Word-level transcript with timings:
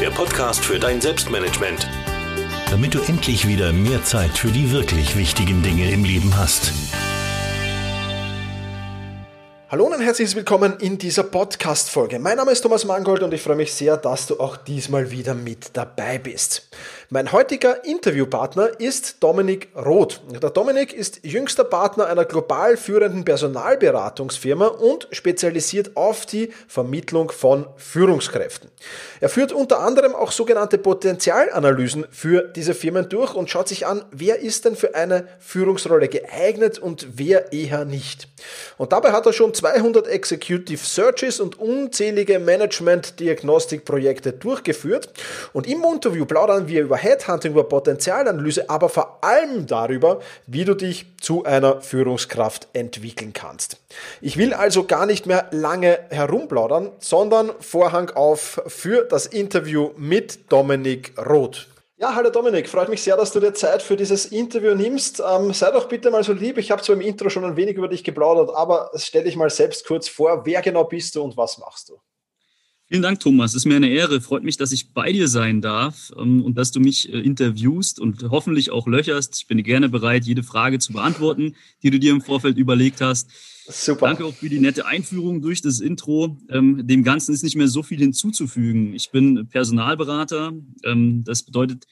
der 0.00 0.10
Podcast 0.10 0.64
für 0.64 0.78
dein 0.78 0.98
Selbstmanagement. 0.98 1.86
Damit 2.70 2.94
du 2.94 3.00
endlich 3.00 3.46
wieder 3.46 3.70
mehr 3.70 4.02
Zeit 4.02 4.30
für 4.30 4.48
die 4.48 4.72
wirklich 4.72 5.14
wichtigen 5.14 5.62
Dinge 5.62 5.90
im 5.90 6.04
Leben 6.04 6.38
hast. 6.38 6.72
Hallo 9.68 9.84
und 9.84 10.00
herzlich 10.00 10.34
willkommen 10.34 10.78
in 10.80 10.96
dieser 10.96 11.24
Podcast-Folge. 11.24 12.18
Mein 12.18 12.38
Name 12.38 12.50
ist 12.50 12.62
Thomas 12.62 12.86
Mangold 12.86 13.22
und 13.22 13.34
ich 13.34 13.42
freue 13.42 13.56
mich 13.56 13.74
sehr, 13.74 13.98
dass 13.98 14.26
du 14.26 14.40
auch 14.40 14.56
diesmal 14.56 15.10
wieder 15.10 15.34
mit 15.34 15.76
dabei 15.76 16.16
bist. 16.18 16.70
Mein 17.12 17.32
heutiger 17.32 17.84
Interviewpartner 17.84 18.78
ist 18.78 19.16
Dominik 19.20 19.70
Roth. 19.74 20.20
Der 20.40 20.50
Dominik 20.50 20.92
ist 20.92 21.24
jüngster 21.24 21.64
Partner 21.64 22.06
einer 22.06 22.24
global 22.24 22.76
führenden 22.76 23.24
Personalberatungsfirma 23.24 24.68
und 24.68 25.08
spezialisiert 25.10 25.96
auf 25.96 26.24
die 26.24 26.52
Vermittlung 26.68 27.32
von 27.32 27.66
Führungskräften. 27.74 28.70
Er 29.18 29.28
führt 29.28 29.50
unter 29.50 29.80
anderem 29.80 30.14
auch 30.14 30.30
sogenannte 30.30 30.78
Potenzialanalysen 30.78 32.06
für 32.12 32.42
diese 32.42 32.74
Firmen 32.74 33.08
durch 33.08 33.34
und 33.34 33.50
schaut 33.50 33.66
sich 33.66 33.88
an, 33.88 34.04
wer 34.12 34.38
ist 34.38 34.64
denn 34.64 34.76
für 34.76 34.94
eine 34.94 35.26
Führungsrolle 35.40 36.06
geeignet 36.06 36.78
und 36.78 37.08
wer 37.14 37.52
eher 37.52 37.84
nicht. 37.84 38.28
Und 38.78 38.92
dabei 38.92 39.10
hat 39.10 39.26
er 39.26 39.32
schon 39.32 39.52
200 39.52 40.06
Executive 40.06 40.86
Searches 40.86 41.40
und 41.40 41.58
unzählige 41.58 42.38
Management-Diagnostikprojekte 42.38 44.32
durchgeführt. 44.32 45.08
Und 45.52 45.66
im 45.66 45.82
Interview 45.82 46.24
plaudern 46.24 46.68
wir 46.68 46.82
über 46.82 46.99
Headhunting, 47.02 47.52
über 47.52 47.64
Potenzialanalyse, 47.64 48.68
aber 48.68 48.88
vor 48.88 49.18
allem 49.22 49.66
darüber, 49.66 50.20
wie 50.46 50.64
du 50.64 50.74
dich 50.74 51.06
zu 51.20 51.44
einer 51.44 51.80
Führungskraft 51.80 52.68
entwickeln 52.72 53.32
kannst. 53.32 53.78
Ich 54.20 54.36
will 54.36 54.54
also 54.54 54.84
gar 54.84 55.06
nicht 55.06 55.26
mehr 55.26 55.46
lange 55.50 55.98
herumplaudern, 56.10 56.90
sondern 56.98 57.50
Vorhang 57.60 58.10
auf 58.10 58.62
für 58.66 59.04
das 59.04 59.26
Interview 59.26 59.90
mit 59.96 60.50
Dominik 60.52 61.12
Roth. 61.18 61.66
Ja, 62.02 62.14
hallo 62.14 62.30
Dominik, 62.30 62.66
freut 62.66 62.88
mich 62.88 63.02
sehr, 63.02 63.18
dass 63.18 63.30
du 63.30 63.40
dir 63.40 63.52
Zeit 63.52 63.82
für 63.82 63.94
dieses 63.94 64.24
Interview 64.24 64.74
nimmst. 64.74 65.20
Ähm, 65.20 65.52
sei 65.52 65.70
doch 65.70 65.86
bitte 65.86 66.10
mal 66.10 66.24
so 66.24 66.32
lieb, 66.32 66.56
ich 66.56 66.70
habe 66.70 66.80
zwar 66.80 66.96
im 66.96 67.02
Intro 67.02 67.28
schon 67.28 67.44
ein 67.44 67.56
wenig 67.56 67.76
über 67.76 67.88
dich 67.88 68.02
geplaudert, 68.04 68.56
aber 68.56 68.90
stell 68.94 69.24
dich 69.24 69.36
mal 69.36 69.50
selbst 69.50 69.86
kurz 69.86 70.08
vor, 70.08 70.46
wer 70.46 70.62
genau 70.62 70.84
bist 70.84 71.14
du 71.14 71.22
und 71.22 71.36
was 71.36 71.58
machst 71.58 71.90
du? 71.90 72.00
Vielen 72.92 73.02
Dank, 73.02 73.20
Thomas. 73.20 73.52
Es 73.52 73.58
ist 73.58 73.66
mir 73.66 73.76
eine 73.76 73.88
Ehre. 73.88 74.20
Freut 74.20 74.42
mich, 74.42 74.56
dass 74.56 74.72
ich 74.72 74.92
bei 74.92 75.12
dir 75.12 75.28
sein 75.28 75.60
darf 75.60 76.10
ähm, 76.18 76.42
und 76.42 76.58
dass 76.58 76.72
du 76.72 76.80
mich 76.80 77.08
äh, 77.12 77.20
interviewst 77.20 78.00
und 78.00 78.24
hoffentlich 78.30 78.72
auch 78.72 78.88
löcherst. 78.88 79.36
Ich 79.36 79.46
bin 79.46 79.62
gerne 79.62 79.88
bereit, 79.88 80.24
jede 80.24 80.42
Frage 80.42 80.80
zu 80.80 80.92
beantworten, 80.94 81.54
die 81.84 81.90
du 81.90 82.00
dir 82.00 82.10
im 82.10 82.20
Vorfeld 82.20 82.58
überlegt 82.58 83.00
hast. 83.00 83.30
Super. 83.68 84.08
Danke 84.08 84.24
auch 84.24 84.34
für 84.34 84.48
die 84.48 84.58
nette 84.58 84.86
Einführung 84.86 85.40
durch 85.40 85.62
das 85.62 85.78
Intro. 85.78 86.36
Ähm, 86.48 86.84
dem 86.84 87.04
Ganzen 87.04 87.32
ist 87.32 87.44
nicht 87.44 87.54
mehr 87.54 87.68
so 87.68 87.84
viel 87.84 88.00
hinzuzufügen. 88.00 88.92
Ich 88.92 89.12
bin 89.12 89.46
Personalberater. 89.46 90.52
Ähm, 90.82 91.22
das 91.22 91.44
bedeutet, 91.44 91.86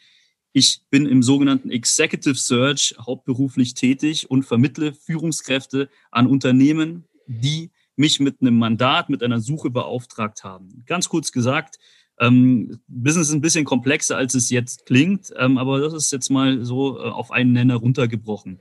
ich 0.53 0.81
bin 0.91 1.07
im 1.07 1.23
sogenannten 1.23 1.71
Executive 1.71 2.35
Search 2.35 2.97
hauptberuflich 2.99 3.75
tätig 3.75 4.29
und 4.33 4.43
vermittle 4.43 4.95
Führungskräfte 4.95 5.91
an 6.11 6.27
Unternehmen, 6.27 7.05
die 7.29 7.71
mich 7.99 8.21
mit 8.21 8.41
einem 8.41 8.59
Mandat, 8.59 9.09
mit 9.09 9.23
einer 9.23 9.41
Suche 9.41 9.71
beauftragt 9.71 10.45
haben. 10.45 10.85
Ganz 10.87 11.09
kurz 11.09 11.33
gesagt, 11.33 11.79
ähm, 12.21 12.81
Business 12.89 13.29
ist 13.29 13.35
ein 13.35 13.41
bisschen 13.41 13.65
komplexer, 13.65 14.17
als 14.17 14.35
es 14.35 14.51
jetzt 14.51 14.87
klingt, 14.87 15.33
ähm, 15.37 15.59
aber 15.59 15.81
das 15.81 15.93
ist 15.93 16.13
jetzt 16.13 16.31
mal 16.31 16.65
so 16.65 16.99
äh, 16.99 17.03
auf 17.03 17.31
einen 17.31 17.53
Nenner 17.53 17.77
runtergebrochen. 17.77 18.61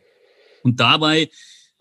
Und 0.64 0.80
dabei 0.80 1.30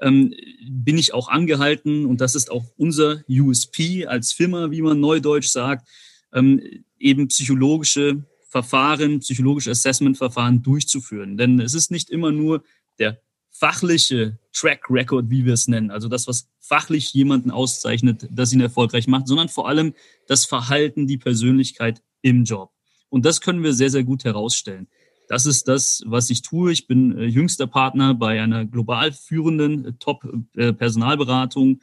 ähm, 0.00 0.34
bin 0.69 0.99
ich 0.99 1.15
auch 1.15 1.28
angehalten, 1.28 2.06
und 2.06 2.21
das 2.21 2.34
ist 2.34 2.50
auch 2.50 2.65
unser 2.77 3.22
USP 3.28 4.06
als 4.06 4.33
Firma, 4.33 4.71
wie 4.71 4.83
man 4.83 5.00
neudeutsch 5.00 5.49
sagt, 5.49 5.88
ähm, 6.33 6.62
eben 6.99 7.28
psychologische 7.28 8.25
Verfahren, 8.49 9.21
psychologische 9.21 9.71
Assessment-Verfahren 9.71 10.62
durchzuführen. 10.62 11.37
Denn 11.37 11.61
es 11.61 11.75
ist 11.75 11.91
nicht 11.91 12.11
immer 12.11 12.33
nur 12.33 12.62
der 12.99 13.21
fachliche 13.58 14.38
Track 14.53 14.91
Record, 14.91 15.31
wie 15.31 15.44
wir 15.44 15.55
es 15.55 15.69
nennen, 15.69 15.91
also 15.91 16.08
das, 16.08 16.26
was 16.26 16.49
fachlich 16.61 17.12
jemanden 17.12 17.50
auszeichnet, 17.50 18.29
das 18.31 18.53
ihn 18.53 18.61
erfolgreich 18.61 19.06
macht, 19.06 19.29
sondern 19.29 19.49
vor 19.49 19.69
allem 19.69 19.94
das 20.26 20.44
Verhalten, 20.44 21.06
die 21.06 21.19
Persönlichkeit 21.19 22.03
im 22.23 22.44
Job. 22.44 22.73
Und 23.08 23.25
das 23.25 23.41
können 23.41 23.62
wir 23.62 23.73
sehr, 23.73 23.91
sehr 23.91 24.05
gut 24.05 24.25
herausstellen. 24.25 24.88
Das 25.29 25.47
ist 25.47 25.69
das, 25.69 26.03
was 26.06 26.31
ich 26.31 26.43
tue. 26.43 26.73
Ich 26.73 26.87
bin 26.87 27.19
äh, 27.19 27.25
jüngster 27.25 27.67
Partner 27.67 28.14
bei 28.14 28.41
einer 28.41 28.64
global 28.64 29.12
führenden 29.12 29.87
äh, 29.87 29.93
Top-Personalberatung 29.99 31.76
äh, 31.76 31.79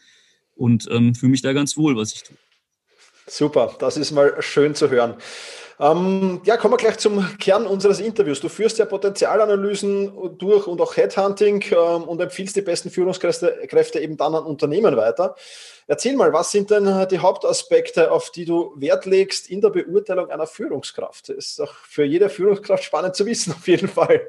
und 0.56 0.88
ähm, 0.92 1.16
fühle 1.16 1.31
mich 1.31 1.42
da 1.42 1.54
ganz 1.54 1.75
wohl, 1.75 1.96
was 1.96 2.14
ich 2.14 2.24
tue. 2.24 2.38
Super, 3.28 3.75
das 3.80 3.98
ist 3.98 4.12
mal 4.12 4.42
schön 4.42 4.75
zu 4.75 4.90
hören. 4.90 5.16
Ähm, 5.80 6.42
ja, 6.46 6.58
kommen 6.58 6.74
wir 6.74 6.78
gleich 6.78 6.98
zum 6.98 7.38
Kern 7.40 7.66
unseres 7.66 8.00
Interviews. 8.00 8.40
Du 8.40 8.50
führst 8.50 8.78
ja 8.78 8.86
Potenzialanalysen 8.86 10.38
durch 10.38 10.68
und 10.68 10.80
auch 10.81 10.96
Headhunting 10.96 11.64
ähm, 11.72 12.04
und 12.04 12.22
empfiehlst 12.22 12.56
die 12.56 12.62
besten 12.62 12.90
Führungskräfte 12.90 13.66
Kräfte 13.68 14.00
eben 14.00 14.18
dann 14.18 14.36
an 14.36 14.44
Unternehmen 14.44 14.96
weiter. 14.96 15.36
Erzähl 15.88 16.16
mal, 16.16 16.31
was 16.31 16.52
sind 16.52 16.72
denn 16.72 17.08
die 17.10 17.20
Hauptaspekte, 17.20 18.12
auf 18.12 18.30
die 18.30 18.46
du 18.46 18.74
Wert 18.78 19.06
legst 19.06 19.50
in 19.50 19.60
der 19.60 19.70
Beurteilung 19.70 20.30
einer 20.30 20.48
Führungskraft? 20.48 21.30
Das 21.30 21.38
ist 21.38 21.60
doch 21.60 21.74
für 21.74 22.06
jede 22.06 22.30
Führungskraft 22.30 22.84
spannend 22.84 23.16
zu 23.16 23.25
wissen, 23.25 23.54
auf 23.54 23.68
jeden 23.68 23.90
Fall. 23.90 24.22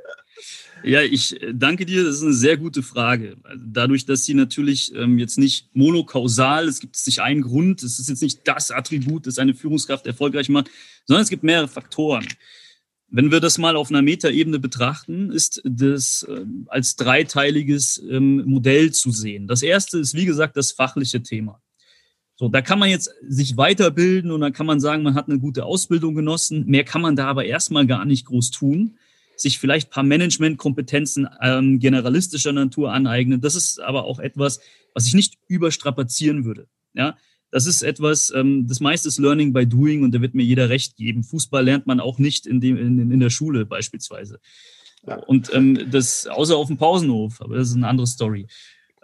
Ja, 0.84 1.00
ich 1.00 1.40
äh, 1.40 1.54
danke 1.54 1.86
dir. 1.86 2.04
Das 2.04 2.16
ist 2.16 2.22
eine 2.22 2.34
sehr 2.34 2.58
gute 2.58 2.82
Frage. 2.82 3.36
Dadurch, 3.56 4.04
dass 4.04 4.24
sie 4.24 4.34
natürlich 4.34 4.94
ähm, 4.94 5.18
jetzt 5.18 5.38
nicht 5.38 5.74
monokausal, 5.74 6.68
es 6.68 6.78
gibt 6.78 6.98
nicht 7.06 7.20
einen 7.20 7.40
Grund, 7.40 7.82
es 7.82 7.98
ist 7.98 8.10
jetzt 8.10 8.22
nicht 8.22 8.46
das 8.46 8.70
Attribut, 8.70 9.26
das 9.26 9.38
eine 9.38 9.54
Führungskraft 9.54 10.06
erfolgreich 10.06 10.50
macht, 10.50 10.70
sondern 11.06 11.22
es 11.22 11.30
gibt 11.30 11.42
mehrere 11.42 11.68
Faktoren. 11.68 12.26
Wenn 13.08 13.30
wir 13.30 13.40
das 13.40 13.56
mal 13.56 13.76
auf 13.76 13.90
einer 13.90 14.02
Metaebene 14.02 14.58
betrachten, 14.58 15.30
ist 15.30 15.62
das 15.64 16.24
äh, 16.28 16.44
als 16.66 16.96
dreiteiliges 16.96 18.02
ähm, 18.10 18.44
Modell 18.44 18.92
zu 18.92 19.10
sehen. 19.10 19.46
Das 19.46 19.62
erste 19.62 19.98
ist, 19.98 20.14
wie 20.14 20.26
gesagt, 20.26 20.56
das 20.56 20.72
fachliche 20.72 21.22
Thema. 21.22 21.62
So, 22.36 22.48
da 22.48 22.60
kann 22.60 22.78
man 22.78 22.90
jetzt 22.90 23.10
sich 23.26 23.56
weiterbilden 23.56 24.30
und 24.32 24.40
dann 24.40 24.52
kann 24.52 24.66
man 24.66 24.80
sagen, 24.80 25.02
man 25.02 25.14
hat 25.14 25.28
eine 25.28 25.38
gute 25.38 25.64
Ausbildung 25.64 26.14
genossen. 26.14 26.66
Mehr 26.66 26.84
kann 26.84 27.00
man 27.00 27.16
da 27.16 27.26
aber 27.26 27.44
erstmal 27.46 27.86
gar 27.86 28.04
nicht 28.04 28.26
groß 28.26 28.50
tun. 28.50 28.98
Sich 29.36 29.58
vielleicht 29.58 29.90
paar 29.90 30.04
Managementkompetenzen 30.04 31.28
ähm, 31.40 31.78
generalistischer 31.78 32.52
Natur 32.52 32.92
aneignen. 32.92 33.40
Das 33.40 33.54
ist 33.54 33.80
aber 33.80 34.04
auch 34.04 34.18
etwas, 34.18 34.60
was 34.94 35.06
ich 35.06 35.14
nicht 35.14 35.38
überstrapazieren 35.48 36.44
würde. 36.44 36.68
Ja, 36.94 37.16
das 37.50 37.66
ist 37.66 37.82
etwas, 37.82 38.32
ähm, 38.34 38.66
das 38.66 38.80
meiste 38.80 39.08
ist 39.08 39.18
Learning 39.18 39.52
by 39.52 39.66
Doing 39.66 40.02
und 40.02 40.12
da 40.14 40.20
wird 40.20 40.34
mir 40.34 40.42
jeder 40.42 40.68
recht 40.68 40.96
geben. 40.96 41.22
Fußball 41.22 41.64
lernt 41.64 41.86
man 41.86 42.00
auch 42.00 42.18
nicht 42.18 42.46
in, 42.46 42.60
dem, 42.60 42.76
in, 42.76 43.12
in 43.12 43.20
der 43.20 43.30
Schule 43.30 43.64
beispielsweise. 43.64 44.40
Ja. 45.06 45.16
Und 45.16 45.52
ähm, 45.54 45.90
das, 45.90 46.26
außer 46.26 46.56
auf 46.56 46.68
dem 46.68 46.78
Pausenhof, 46.78 47.40
aber 47.40 47.56
das 47.56 47.68
ist 47.68 47.76
eine 47.76 47.88
andere 47.88 48.06
Story. 48.06 48.46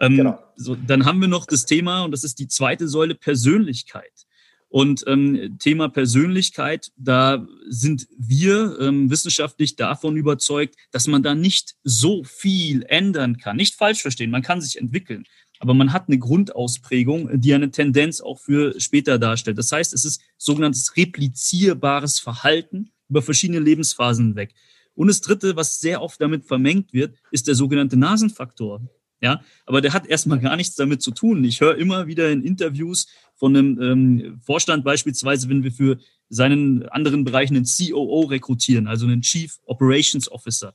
Ähm, 0.01 0.17
genau. 0.17 0.39
so, 0.55 0.75
dann 0.75 1.05
haben 1.05 1.21
wir 1.21 1.27
noch 1.27 1.45
das 1.45 1.65
Thema, 1.65 2.03
und 2.03 2.11
das 2.11 2.23
ist 2.23 2.39
die 2.39 2.47
zweite 2.47 2.87
Säule, 2.87 3.15
Persönlichkeit. 3.15 4.25
Und 4.71 5.03
ähm, 5.05 5.57
Thema 5.59 5.89
Persönlichkeit, 5.89 6.91
da 6.95 7.45
sind 7.67 8.07
wir 8.17 8.79
ähm, 8.79 9.11
wissenschaftlich 9.11 9.75
davon 9.75 10.15
überzeugt, 10.15 10.75
dass 10.91 11.07
man 11.07 11.23
da 11.23 11.35
nicht 11.35 11.75
so 11.83 12.23
viel 12.23 12.83
ändern 12.87 13.35
kann. 13.37 13.57
Nicht 13.57 13.75
falsch 13.75 14.01
verstehen, 14.01 14.31
man 14.31 14.41
kann 14.41 14.61
sich 14.61 14.79
entwickeln 14.79 15.25
aber 15.61 15.75
man 15.75 15.93
hat 15.93 16.07
eine 16.07 16.17
Grundausprägung, 16.17 17.39
die 17.39 17.53
eine 17.53 17.69
Tendenz 17.69 18.19
auch 18.19 18.39
für 18.39 18.79
später 18.81 19.19
darstellt. 19.19 19.59
Das 19.59 19.71
heißt, 19.71 19.93
es 19.93 20.05
ist 20.05 20.19
sogenanntes 20.35 20.97
replizierbares 20.97 22.19
Verhalten 22.19 22.89
über 23.09 23.21
verschiedene 23.21 23.59
Lebensphasen 23.59 24.29
hinweg. 24.29 24.55
Und 24.95 25.07
das 25.07 25.21
Dritte, 25.21 25.55
was 25.55 25.79
sehr 25.79 26.01
oft 26.01 26.19
damit 26.19 26.45
vermengt 26.45 26.93
wird, 26.93 27.15
ist 27.29 27.47
der 27.47 27.53
sogenannte 27.53 27.95
Nasenfaktor. 27.95 28.81
Ja, 29.21 29.41
aber 29.65 29.81
der 29.81 29.93
hat 29.93 30.07
erstmal 30.07 30.39
gar 30.39 30.55
nichts 30.55 30.75
damit 30.75 31.01
zu 31.01 31.11
tun. 31.11 31.43
Ich 31.43 31.61
höre 31.61 31.77
immer 31.77 32.07
wieder 32.07 32.31
in 32.31 32.43
Interviews 32.43 33.07
von 33.35 33.55
einem 33.55 33.81
ähm, 33.81 34.41
Vorstand 34.43 34.83
beispielsweise, 34.83 35.47
wenn 35.47 35.63
wir 35.63 35.71
für 35.71 35.99
seinen 36.29 36.87
anderen 36.89 37.23
Bereichen 37.23 37.55
einen 37.55 37.65
COO 37.65 38.21
rekrutieren, 38.21 38.87
also 38.87 39.05
einen 39.05 39.21
Chief 39.21 39.59
Operations 39.65 40.31
Officer. 40.31 40.73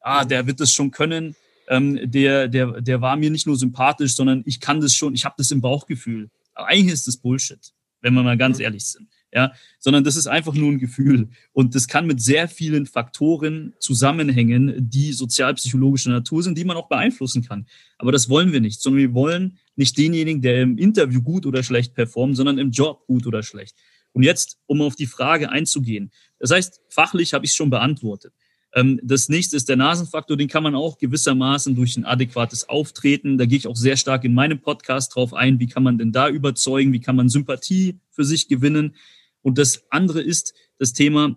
Ah, 0.00 0.24
der 0.24 0.46
wird 0.46 0.60
es 0.60 0.72
schon 0.72 0.90
können 0.90 1.36
ähm, 1.68 2.10
der, 2.10 2.48
der, 2.48 2.80
der 2.80 3.00
war 3.00 3.16
mir 3.16 3.30
nicht 3.30 3.46
nur 3.46 3.56
sympathisch, 3.56 4.14
sondern 4.14 4.42
ich 4.46 4.60
kann 4.60 4.80
das 4.80 4.94
schon, 4.94 5.14
ich 5.14 5.24
habe 5.24 5.36
das 5.38 5.50
im 5.50 5.60
Bauchgefühl. 5.60 6.30
Aber 6.54 6.68
eigentlich 6.68 6.92
ist 6.92 7.08
das 7.08 7.16
Bullshit, 7.16 7.72
wenn 8.00 8.14
wir 8.14 8.22
mal 8.22 8.36
ganz 8.36 8.58
mhm. 8.58 8.64
ehrlich 8.64 8.84
sind. 8.86 9.08
Ja, 9.34 9.52
sondern 9.78 10.04
das 10.04 10.16
ist 10.16 10.26
einfach 10.26 10.52
nur 10.52 10.70
ein 10.70 10.78
Gefühl. 10.78 11.28
Und 11.52 11.74
das 11.74 11.88
kann 11.88 12.06
mit 12.06 12.20
sehr 12.20 12.48
vielen 12.48 12.84
Faktoren 12.84 13.72
zusammenhängen, 13.78 14.90
die 14.90 15.12
sozialpsychologischer 15.12 16.10
Natur 16.10 16.42
sind, 16.42 16.58
die 16.58 16.64
man 16.64 16.76
auch 16.76 16.88
beeinflussen 16.88 17.42
kann. 17.42 17.66
Aber 17.96 18.12
das 18.12 18.28
wollen 18.28 18.52
wir 18.52 18.60
nicht, 18.60 18.82
sondern 18.82 19.00
wir 19.00 19.14
wollen 19.14 19.58
nicht 19.74 19.96
denjenigen, 19.96 20.42
der 20.42 20.60
im 20.60 20.76
Interview 20.76 21.22
gut 21.22 21.46
oder 21.46 21.62
schlecht 21.62 21.94
performt, 21.94 22.36
sondern 22.36 22.58
im 22.58 22.72
Job 22.72 23.06
gut 23.06 23.26
oder 23.26 23.42
schlecht. 23.42 23.74
Und 24.12 24.22
jetzt, 24.22 24.58
um 24.66 24.82
auf 24.82 24.96
die 24.96 25.06
Frage 25.06 25.48
einzugehen. 25.48 26.10
Das 26.38 26.50
heißt, 26.50 26.82
fachlich 26.90 27.32
habe 27.32 27.46
ich 27.46 27.52
es 27.52 27.56
schon 27.56 27.70
beantwortet. 27.70 28.34
Ähm, 28.74 29.00
das 29.02 29.28
nächste 29.28 29.56
ist 29.56 29.68
der 29.68 29.76
Nasenfaktor, 29.76 30.36
den 30.36 30.48
kann 30.48 30.62
man 30.62 30.74
auch 30.74 30.98
gewissermaßen 30.98 31.74
durch 31.74 31.96
ein 31.96 32.04
adäquates 32.04 32.68
Auftreten, 32.68 33.38
da 33.38 33.44
gehe 33.44 33.58
ich 33.58 33.66
auch 33.66 33.76
sehr 33.76 33.96
stark 33.96 34.24
in 34.24 34.34
meinem 34.34 34.60
Podcast 34.60 35.14
drauf 35.14 35.34
ein, 35.34 35.60
wie 35.60 35.66
kann 35.66 35.82
man 35.82 35.98
denn 35.98 36.12
da 36.12 36.28
überzeugen, 36.28 36.92
wie 36.92 37.00
kann 37.00 37.16
man 37.16 37.28
Sympathie 37.28 37.98
für 38.10 38.24
sich 38.24 38.48
gewinnen. 38.48 38.94
Und 39.42 39.58
das 39.58 39.84
andere 39.90 40.22
ist 40.22 40.54
das 40.78 40.92
Thema 40.92 41.36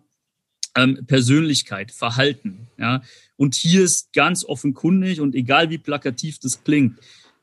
ähm, 0.76 1.06
Persönlichkeit, 1.06 1.92
Verhalten. 1.92 2.68
Ja? 2.78 3.02
Und 3.38 3.56
hier 3.56 3.84
ist 3.84 4.14
ganz 4.14 4.46
offenkundig 4.46 5.22
und 5.22 5.36
egal 5.36 5.70
wie 5.70 5.78
plakativ 5.78 6.40
das 6.40 6.64
klingt, 6.64 7.00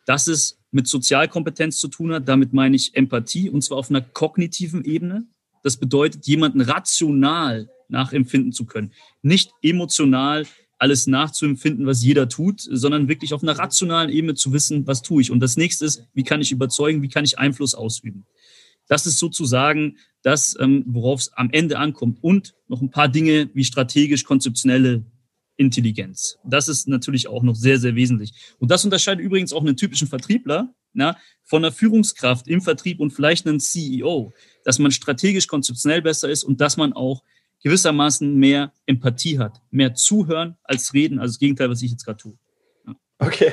dass 0.06 0.26
es 0.28 0.58
mit 0.70 0.88
Sozialkompetenz 0.88 1.78
zu 1.78 1.88
tun 1.88 2.12
hat. 2.12 2.28
Damit 2.28 2.52
meine 2.52 2.76
ich 2.76 2.94
Empathie 2.94 3.50
und 3.50 3.62
zwar 3.62 3.78
auf 3.78 3.90
einer 3.90 4.00
kognitiven 4.00 4.84
Ebene. 4.84 5.26
Das 5.62 5.76
bedeutet, 5.76 6.26
jemanden 6.26 6.60
rational 6.60 7.68
nachempfinden 7.88 8.52
zu 8.52 8.64
können. 8.64 8.92
Nicht 9.22 9.52
emotional 9.62 10.46
alles 10.78 11.06
nachzuempfinden, 11.06 11.86
was 11.86 12.02
jeder 12.02 12.28
tut, 12.28 12.60
sondern 12.60 13.06
wirklich 13.06 13.32
auf 13.34 13.44
einer 13.44 13.56
rationalen 13.56 14.10
Ebene 14.10 14.34
zu 14.34 14.52
wissen, 14.52 14.84
was 14.88 15.02
tue 15.02 15.22
ich. 15.22 15.30
Und 15.30 15.38
das 15.38 15.56
nächste 15.56 15.84
ist, 15.84 16.02
wie 16.12 16.24
kann 16.24 16.40
ich 16.40 16.50
überzeugen, 16.50 17.02
wie 17.02 17.08
kann 17.08 17.24
ich 17.24 17.38
Einfluss 17.38 17.76
ausüben. 17.76 18.26
Das 18.88 19.06
ist 19.06 19.18
sozusagen 19.18 19.98
das, 20.22 20.56
ähm, 20.60 20.84
worauf 20.86 21.20
es 21.20 21.32
am 21.34 21.50
Ende 21.50 21.78
ankommt. 21.78 22.18
Und 22.22 22.54
noch 22.68 22.80
ein 22.80 22.90
paar 22.90 23.08
Dinge 23.08 23.50
wie 23.54 23.64
strategisch-konzeptionelle 23.64 25.04
Intelligenz. 25.56 26.38
Das 26.44 26.68
ist 26.68 26.88
natürlich 26.88 27.28
auch 27.28 27.42
noch 27.42 27.54
sehr, 27.54 27.78
sehr 27.78 27.94
wesentlich. 27.94 28.32
Und 28.58 28.70
das 28.70 28.84
unterscheidet 28.84 29.24
übrigens 29.24 29.52
auch 29.52 29.60
einen 29.62 29.76
typischen 29.76 30.08
Vertriebler 30.08 30.74
na, 30.94 31.16
von 31.44 31.64
einer 31.64 31.72
Führungskraft 31.72 32.48
im 32.48 32.60
Vertrieb 32.60 33.00
und 33.00 33.12
vielleicht 33.12 33.46
einen 33.46 33.60
CEO, 33.60 34.32
dass 34.64 34.78
man 34.78 34.90
strategisch 34.90 35.46
konzeptionell 35.46 36.02
besser 36.02 36.28
ist 36.28 36.44
und 36.44 36.60
dass 36.60 36.76
man 36.76 36.92
auch 36.92 37.22
gewissermaßen 37.62 38.34
mehr 38.34 38.72
Empathie 38.86 39.38
hat, 39.38 39.60
mehr 39.70 39.94
zuhören 39.94 40.56
als 40.64 40.94
reden, 40.94 41.18
also 41.18 41.32
das 41.32 41.38
Gegenteil, 41.38 41.70
was 41.70 41.82
ich 41.82 41.90
jetzt 41.90 42.04
gerade 42.04 42.18
tue. 42.18 42.36
Okay. 43.26 43.52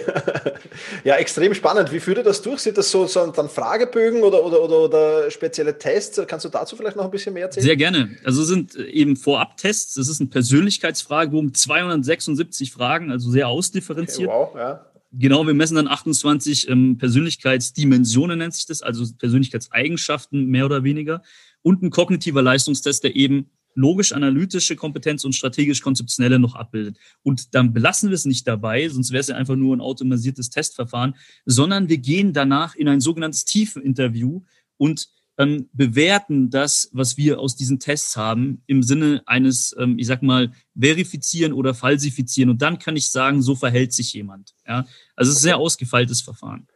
ja, 1.04 1.16
extrem 1.16 1.54
spannend. 1.54 1.92
Wie 1.92 2.00
führt 2.00 2.18
ihr 2.18 2.24
das 2.24 2.42
durch? 2.42 2.60
Sind 2.62 2.78
das 2.78 2.90
so, 2.90 3.06
so 3.08 3.26
dann 3.28 3.50
Fragebögen 3.50 4.24
oder, 4.24 4.44
oder, 4.44 4.62
oder, 4.62 4.80
oder 4.80 5.32
spezielle 5.32 5.78
Tests? 5.78 6.22
Kannst 6.28 6.46
du 6.46 6.50
dazu 6.50 6.76
vielleicht 6.76 6.98
noch 6.98 7.06
ein 7.06 7.12
bisschen 7.12 7.34
mehr 7.34 7.44
erzählen? 7.46 7.66
Sehr 7.66 7.76
gerne. 7.78 8.18
Also 8.24 8.44
sind 8.44 8.76
eben 8.76 9.16
Vorab-Tests. 9.16 9.96
Das 9.96 10.10
ist 10.10 10.20
ein 10.20 10.30
Persönlichkeitsfragebogen, 10.30 11.54
276 11.54 12.72
Fragen, 12.72 13.12
also 13.12 13.30
sehr 13.30 13.48
ausdifferenziert. 13.48 14.30
Okay, 14.30 14.38
wow, 14.38 14.56
ja. 14.56 14.86
Genau, 15.12 15.46
wir 15.48 15.56
messen 15.56 15.76
dann 15.76 15.88
28 15.88 16.70
ähm, 16.70 16.98
Persönlichkeitsdimensionen, 17.00 18.38
nennt 18.38 18.54
sich 18.54 18.68
das, 18.68 18.84
also 18.84 19.06
Persönlichkeitseigenschaften 19.18 20.46
mehr 20.46 20.66
oder 20.66 20.84
weniger. 20.84 21.24
Und 21.64 21.82
ein 21.82 21.90
kognitiver 21.90 22.42
Leistungstest, 22.42 23.04
der 23.04 23.16
eben 23.16 23.50
logisch-analytische 23.80 24.76
Kompetenz 24.76 25.24
und 25.24 25.34
strategisch-konzeptionelle 25.34 26.38
noch 26.38 26.56
abbildet. 26.56 26.98
Und 27.24 27.56
dann 27.56 27.74
belassen 27.74 28.10
wir 28.10 28.16
es 28.16 28.26
nicht 28.26 28.48
dabei, 28.48 28.90
sonst 28.90 29.12
wäre 29.12 29.22
es 29.22 29.28
ja 29.28 29.36
einfach 29.36 29.56
nur 29.56 29.76
ein 29.76 29.82
automatisiertes 29.82 30.50
Testverfahren, 30.50 31.16
sondern 31.46 31.88
wir 31.90 31.98
gehen 31.98 32.34
danach 32.34 32.76
in 32.76 32.88
ein 32.90 33.00
sogenanntes 33.00 33.46
Tiefeninterview 33.46 34.42
und 34.78 35.08
ähm, 35.38 35.70
bewerten 35.72 36.50
das, 36.50 36.90
was 36.92 37.16
wir 37.16 37.40
aus 37.40 37.56
diesen 37.56 37.80
Tests 37.80 38.18
haben, 38.18 38.62
im 38.68 38.84
Sinne 38.84 39.24
eines, 39.26 39.74
ähm, 39.80 39.98
ich 39.98 40.08
sag 40.08 40.22
mal, 40.22 40.52
verifizieren 40.78 41.54
oder 41.54 41.74
falsifizieren. 41.74 42.50
Und 42.50 42.62
dann 42.62 42.78
kann 42.78 42.98
ich 42.98 43.10
sagen, 43.10 43.42
so 43.42 43.56
verhält 43.56 43.94
sich 43.94 44.14
jemand. 44.14 44.54
Ja? 44.68 44.86
Also 45.16 45.32
es 45.32 45.38
ist 45.38 45.42
ein 45.42 45.44
sehr 45.44 45.58
ausgefeiltes 45.58 46.22
Verfahren. 46.22 46.68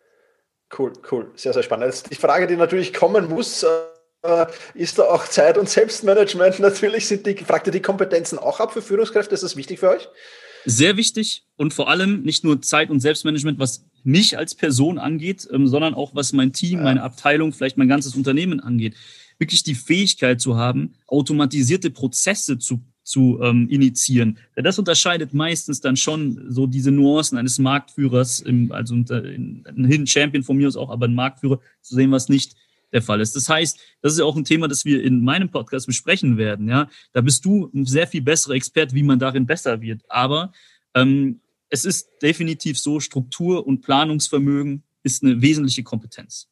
Cool, 0.77 0.93
cool. 1.11 1.31
Sehr, 1.35 1.51
sehr 1.51 1.63
spannend. 1.63 2.03
Die 2.09 2.15
Frage, 2.15 2.47
die 2.47 2.55
natürlich 2.55 2.93
kommen 2.93 3.27
muss, 3.27 3.63
äh, 3.63 3.67
ist 4.73 4.99
da 4.99 5.03
auch 5.03 5.27
Zeit- 5.27 5.57
und 5.57 5.69
Selbstmanagement 5.69 6.59
natürlich, 6.59 7.07
sind 7.07 7.25
die, 7.25 7.35
fragt 7.35 7.67
ihr 7.67 7.73
die 7.73 7.81
Kompetenzen 7.81 8.39
auch 8.39 8.59
ab 8.59 8.73
für 8.73 8.81
Führungskräfte? 8.81 9.33
Ist 9.33 9.43
das 9.43 9.55
wichtig 9.55 9.79
für 9.79 9.89
euch? 9.89 10.07
Sehr 10.65 10.95
wichtig 10.95 11.45
und 11.57 11.73
vor 11.73 11.89
allem 11.89 12.21
nicht 12.21 12.45
nur 12.45 12.61
Zeit- 12.61 12.89
und 12.89 13.01
Selbstmanagement, 13.01 13.59
was 13.59 13.85
mich 14.03 14.37
als 14.37 14.55
Person 14.55 14.97
angeht, 14.97 15.47
ähm, 15.51 15.67
sondern 15.67 15.93
auch 15.93 16.15
was 16.15 16.31
mein 16.31 16.53
Team, 16.53 16.79
ja. 16.79 16.85
meine 16.85 17.03
Abteilung, 17.03 17.51
vielleicht 17.51 17.77
mein 17.77 17.89
ganzes 17.89 18.15
Unternehmen 18.15 18.61
angeht. 18.61 18.95
Wirklich 19.39 19.63
die 19.63 19.75
Fähigkeit 19.75 20.39
zu 20.39 20.55
haben, 20.55 20.95
automatisierte 21.07 21.89
Prozesse 21.89 22.59
zu 22.59 22.81
zu 23.03 23.39
ähm, 23.41 23.67
initiieren. 23.69 24.37
Das 24.55 24.79
unterscheidet 24.79 25.33
meistens 25.33 25.81
dann 25.81 25.97
schon 25.97 26.45
so 26.47 26.67
diese 26.67 26.89
Nuancen 26.89 27.37
eines 27.37 27.59
Marktführers, 27.59 28.39
im, 28.39 28.71
also 28.71 28.95
ein 28.95 29.85
Hidden 29.89 30.07
Champion 30.07 30.43
von 30.43 30.55
mir 30.55 30.69
aus 30.69 30.77
auch, 30.77 30.89
aber 30.89 31.07
ein 31.07 31.13
Marktführer 31.13 31.59
zu 31.81 31.95
sehen, 31.95 32.11
was 32.11 32.29
nicht 32.29 32.55
der 32.93 33.01
Fall 33.01 33.19
ist. 33.19 33.35
Das 33.35 33.49
heißt, 33.49 33.79
das 34.01 34.13
ist 34.13 34.19
ja 34.19 34.25
auch 34.25 34.35
ein 34.35 34.45
Thema, 34.45 34.67
das 34.67 34.85
wir 34.85 35.03
in 35.03 35.21
meinem 35.23 35.49
Podcast 35.49 35.87
besprechen 35.87 36.37
werden. 36.37 36.69
Ja, 36.69 36.89
da 37.11 37.21
bist 37.21 37.43
du 37.43 37.69
ein 37.73 37.85
sehr 37.85 38.07
viel 38.07 38.21
besserer 38.21 38.53
Experte, 38.53 38.95
wie 38.95 39.03
man 39.03 39.19
darin 39.19 39.45
besser 39.45 39.81
wird. 39.81 40.01
Aber 40.07 40.53
ähm, 40.93 41.41
es 41.69 41.85
ist 41.85 42.09
definitiv 42.21 42.79
so, 42.79 42.99
Struktur 42.99 43.65
und 43.65 43.81
Planungsvermögen 43.81 44.83
ist 45.01 45.23
eine 45.23 45.41
wesentliche 45.41 45.83
Kompetenz. 45.83 46.47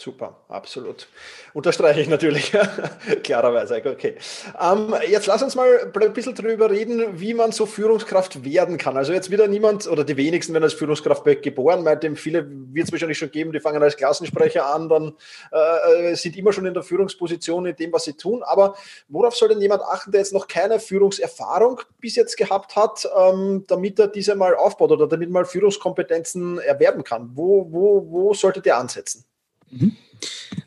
Super, 0.00 0.36
absolut. 0.46 1.08
Unterstreiche 1.54 2.00
ich 2.00 2.08
natürlich, 2.08 2.52
klarerweise. 3.24 3.82
Okay. 3.84 4.14
Ähm, 4.60 4.94
jetzt 5.08 5.26
lass 5.26 5.42
uns 5.42 5.56
mal 5.56 5.92
ein 5.92 6.12
bisschen 6.12 6.36
darüber 6.36 6.70
reden, 6.70 7.18
wie 7.18 7.34
man 7.34 7.50
so 7.50 7.66
Führungskraft 7.66 8.44
werden 8.44 8.78
kann. 8.78 8.96
Also 8.96 9.12
jetzt 9.12 9.32
wieder 9.32 9.48
niemand 9.48 9.88
oder 9.88 10.04
die 10.04 10.16
wenigsten 10.16 10.52
werden 10.52 10.62
als 10.62 10.74
Führungskraft 10.74 11.24
geboren, 11.42 11.82
bei 11.82 11.96
dem 11.96 12.14
viele 12.14 12.46
wird 12.48 12.86
es 12.86 12.92
wahrscheinlich 12.92 13.18
schon 13.18 13.32
geben, 13.32 13.50
die 13.50 13.58
fangen 13.58 13.82
als 13.82 13.96
Klassensprecher 13.96 14.72
an, 14.72 14.88
dann 14.88 15.16
äh, 15.50 16.14
sind 16.14 16.36
immer 16.36 16.52
schon 16.52 16.66
in 16.66 16.74
der 16.74 16.84
Führungsposition 16.84 17.66
in 17.66 17.74
dem, 17.74 17.92
was 17.92 18.04
sie 18.04 18.12
tun. 18.12 18.44
Aber 18.44 18.76
worauf 19.08 19.34
soll 19.34 19.48
denn 19.48 19.60
jemand 19.60 19.82
achten, 19.82 20.12
der 20.12 20.20
jetzt 20.20 20.32
noch 20.32 20.46
keine 20.46 20.78
Führungserfahrung 20.78 21.80
bis 21.98 22.14
jetzt 22.14 22.36
gehabt 22.36 22.76
hat, 22.76 23.08
ähm, 23.18 23.64
damit 23.66 23.98
er 23.98 24.06
diese 24.06 24.36
mal 24.36 24.54
aufbaut 24.54 24.92
oder 24.92 25.08
damit 25.08 25.28
mal 25.28 25.44
Führungskompetenzen 25.44 26.60
erwerben 26.60 27.02
kann? 27.02 27.32
Wo, 27.34 27.66
wo, 27.72 28.06
wo 28.08 28.32
sollte 28.32 28.60
der 28.60 28.78
ansetzen? 28.78 29.27
Mhm. 29.70 29.96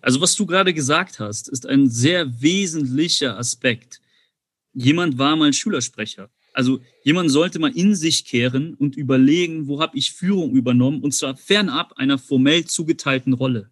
Also 0.02 0.22
was 0.22 0.36
du 0.36 0.46
gerade 0.46 0.74
gesagt 0.74 1.20
hast, 1.20 1.50
ist 1.50 1.66
ein 1.66 1.90
sehr 1.90 2.42
wesentlicher 2.42 3.38
Aspekt. 3.38 4.02
Jemand 4.74 5.18
war 5.18 5.36
mal 5.36 5.52
Schülersprecher. 5.54 6.30
Also 6.54 6.82
jemand 7.04 7.32
sollte 7.32 7.60
mal 7.60 7.76
in 7.76 7.96
sich 7.96 8.26
kehren 8.26 8.74
und 8.74 8.96
überlegen, 8.98 9.68
wo 9.68 9.82
habe 9.82 9.98
ich 9.98 10.12
Führung 10.12 10.56
übernommen, 10.56 11.02
und 11.02 11.14
zwar 11.14 11.38
fernab 11.38 11.94
einer 11.98 12.18
formell 12.18 12.66
zugeteilten 12.66 13.34
Rolle. 13.34 13.70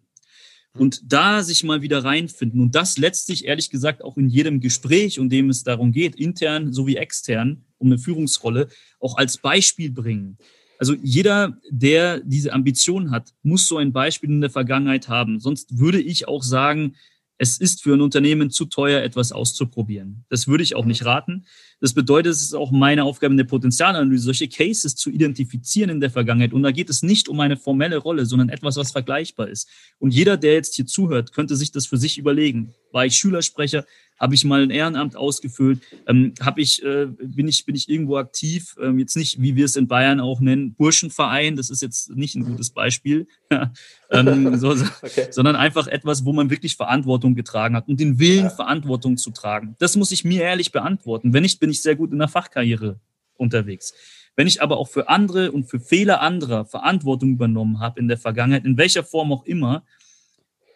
Und 0.78 1.12
da 1.12 1.42
sich 1.42 1.64
mal 1.64 1.82
wieder 1.82 2.04
reinfinden. 2.04 2.60
Und 2.60 2.76
das 2.76 2.96
letztlich, 2.96 3.44
ehrlich 3.44 3.70
gesagt, 3.70 4.04
auch 4.04 4.16
in 4.16 4.28
jedem 4.28 4.60
Gespräch, 4.60 5.18
um 5.18 5.28
dem 5.28 5.50
es 5.50 5.64
darum 5.64 5.90
geht, 5.90 6.14
intern 6.14 6.72
sowie 6.72 6.96
extern, 6.96 7.64
um 7.78 7.88
eine 7.88 7.98
Führungsrolle, 7.98 8.68
auch 9.00 9.16
als 9.16 9.36
Beispiel 9.36 9.90
bringen. 9.90 10.38
Also 10.80 10.94
jeder, 11.02 11.58
der 11.68 12.20
diese 12.20 12.54
Ambition 12.54 13.10
hat, 13.10 13.34
muss 13.42 13.68
so 13.68 13.76
ein 13.76 13.92
Beispiel 13.92 14.30
in 14.30 14.40
der 14.40 14.48
Vergangenheit 14.48 15.08
haben. 15.08 15.38
Sonst 15.38 15.78
würde 15.78 16.00
ich 16.00 16.26
auch 16.26 16.42
sagen, 16.42 16.94
es 17.36 17.58
ist 17.58 17.82
für 17.82 17.92
ein 17.92 18.00
Unternehmen 18.00 18.50
zu 18.50 18.64
teuer, 18.64 19.02
etwas 19.02 19.30
auszuprobieren. 19.30 20.24
Das 20.30 20.48
würde 20.48 20.62
ich 20.62 20.74
auch 20.74 20.86
nicht 20.86 21.04
raten. 21.04 21.44
Das 21.80 21.92
bedeutet, 21.92 22.32
es 22.32 22.40
ist 22.40 22.54
auch 22.54 22.70
meine 22.70 23.04
Aufgabe 23.04 23.32
in 23.32 23.38
der 23.38 23.44
Potenzialanalyse, 23.44 24.24
solche 24.24 24.48
Cases 24.48 24.96
zu 24.96 25.10
identifizieren 25.10 25.90
in 25.90 26.00
der 26.00 26.10
Vergangenheit. 26.10 26.54
Und 26.54 26.62
da 26.62 26.70
geht 26.70 26.88
es 26.88 27.02
nicht 27.02 27.28
um 27.28 27.40
eine 27.40 27.58
formelle 27.58 27.98
Rolle, 27.98 28.24
sondern 28.24 28.48
etwas, 28.48 28.76
was 28.76 28.92
vergleichbar 28.92 29.48
ist. 29.48 29.68
Und 29.98 30.14
jeder, 30.14 30.38
der 30.38 30.54
jetzt 30.54 30.76
hier 30.76 30.86
zuhört, 30.86 31.32
könnte 31.32 31.56
sich 31.56 31.72
das 31.72 31.86
für 31.86 31.98
sich 31.98 32.16
überlegen. 32.16 32.72
War 32.92 33.06
ich 33.06 33.16
Schülersprecher? 33.16 33.84
Habe 34.18 34.34
ich 34.34 34.44
mal 34.44 34.62
ein 34.62 34.70
Ehrenamt 34.70 35.16
ausgefüllt? 35.16 35.80
Ähm, 36.06 36.34
habe 36.40 36.60
ich, 36.60 36.84
äh, 36.84 37.06
bin 37.06 37.48
ich, 37.48 37.64
bin 37.64 37.74
ich 37.74 37.88
irgendwo 37.88 38.18
aktiv? 38.18 38.76
Ähm, 38.78 38.98
jetzt 38.98 39.16
nicht, 39.16 39.40
wie 39.40 39.56
wir 39.56 39.64
es 39.64 39.76
in 39.76 39.88
Bayern 39.88 40.20
auch 40.20 40.40
nennen, 40.40 40.74
Burschenverein. 40.74 41.56
Das 41.56 41.70
ist 41.70 41.80
jetzt 41.80 42.10
nicht 42.10 42.34
ein 42.34 42.44
gutes 42.44 42.70
Beispiel, 42.70 43.26
ähm, 44.10 44.56
so, 44.56 44.70
okay. 45.02 45.28
sondern 45.30 45.56
einfach 45.56 45.86
etwas, 45.86 46.26
wo 46.26 46.34
man 46.34 46.50
wirklich 46.50 46.76
Verantwortung 46.76 47.34
getragen 47.34 47.74
hat 47.74 47.88
und 47.88 47.98
den 47.98 48.18
Willen, 48.18 48.44
ja. 48.44 48.50
Verantwortung 48.50 49.16
zu 49.16 49.30
tragen. 49.30 49.74
Das 49.78 49.96
muss 49.96 50.10
ich 50.10 50.22
mir 50.22 50.42
ehrlich 50.42 50.70
beantworten. 50.70 51.32
Wenn 51.32 51.42
nicht, 51.42 51.58
bin 51.58 51.70
ich 51.70 51.80
sehr 51.80 51.96
gut 51.96 52.12
in 52.12 52.18
der 52.18 52.28
Fachkarriere 52.28 53.00
unterwegs. 53.38 53.94
Wenn 54.36 54.46
ich 54.46 54.62
aber 54.62 54.76
auch 54.76 54.88
für 54.88 55.08
andere 55.08 55.50
und 55.50 55.64
für 55.64 55.80
Fehler 55.80 56.20
anderer 56.20 56.66
Verantwortung 56.66 57.30
übernommen 57.30 57.80
habe 57.80 57.98
in 57.98 58.08
der 58.08 58.18
Vergangenheit, 58.18 58.64
in 58.64 58.76
welcher 58.76 59.02
Form 59.02 59.32
auch 59.32 59.44
immer, 59.44 59.82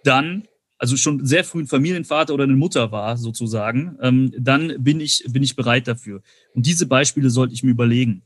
dann 0.02 0.44
also 0.84 0.98
schon 0.98 1.24
sehr 1.24 1.44
früh 1.44 1.60
ein 1.60 1.66
Familienvater 1.66 2.34
oder 2.34 2.44
eine 2.44 2.56
Mutter 2.56 2.92
war, 2.92 3.16
sozusagen, 3.16 3.96
ähm, 4.02 4.30
dann 4.38 4.74
bin 4.84 5.00
ich, 5.00 5.24
bin 5.30 5.42
ich 5.42 5.56
bereit 5.56 5.88
dafür. 5.88 6.20
Und 6.52 6.66
diese 6.66 6.84
Beispiele 6.84 7.30
sollte 7.30 7.54
ich 7.54 7.62
mir 7.62 7.70
überlegen. 7.70 8.22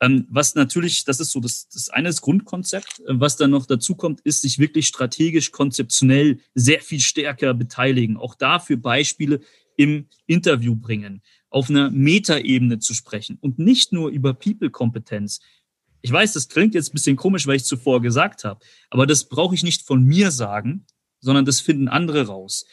Ähm, 0.00 0.26
was 0.28 0.56
natürlich, 0.56 1.04
das 1.04 1.20
ist 1.20 1.30
so 1.30 1.38
das, 1.38 1.68
das 1.68 1.88
eine 1.88 2.08
das 2.08 2.20
Grundkonzept. 2.20 3.00
Was 3.06 3.36
dann 3.36 3.52
noch 3.52 3.64
dazu 3.64 3.94
kommt, 3.94 4.22
ist 4.22 4.42
sich 4.42 4.58
wirklich 4.58 4.88
strategisch, 4.88 5.52
konzeptionell 5.52 6.40
sehr 6.52 6.80
viel 6.80 6.98
stärker 6.98 7.54
beteiligen. 7.54 8.16
Auch 8.16 8.34
dafür 8.34 8.78
Beispiele 8.78 9.38
im 9.76 10.08
Interview 10.26 10.74
bringen, 10.74 11.22
auf 11.48 11.70
einer 11.70 11.92
Metaebene 11.92 12.80
zu 12.80 12.92
sprechen 12.92 13.38
und 13.40 13.60
nicht 13.60 13.92
nur 13.92 14.10
über 14.10 14.34
People-Kompetenz. 14.34 15.38
Ich 16.02 16.10
weiß, 16.10 16.32
das 16.32 16.48
klingt 16.48 16.74
jetzt 16.74 16.90
ein 16.90 16.94
bisschen 16.94 17.14
komisch, 17.14 17.46
weil 17.46 17.54
ich 17.54 17.64
zuvor 17.64 18.02
gesagt 18.02 18.42
habe, 18.42 18.58
aber 18.90 19.06
das 19.06 19.28
brauche 19.28 19.54
ich 19.54 19.62
nicht 19.62 19.86
von 19.86 20.02
mir 20.02 20.32
sagen, 20.32 20.86
sondern 21.20 21.44
das 21.44 21.60
finden 21.60 21.88
andere 21.88 22.26
raus. 22.26 22.64